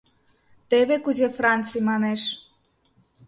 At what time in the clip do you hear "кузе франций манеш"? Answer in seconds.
1.05-2.21